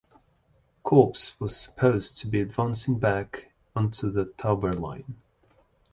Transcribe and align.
Corps 0.81 1.33
was 1.37 1.55
supposed 1.55 2.17
to 2.17 2.27
be 2.27 2.41
advancing 2.41 2.97
back 2.97 3.51
onto 3.75 4.09
the 4.09 4.25
Tauber 4.25 4.73
line. 4.73 5.21